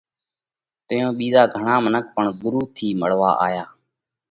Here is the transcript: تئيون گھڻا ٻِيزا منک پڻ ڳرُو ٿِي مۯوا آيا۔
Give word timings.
تئيون 0.87 1.09
گھڻا 1.11 1.13
ٻِيزا 1.17 1.75
منک 1.85 2.05
پڻ 2.15 2.25
ڳرُو 2.41 2.61
ٿِي 2.75 2.87
مۯوا 2.99 3.31
آيا۔ 3.45 3.65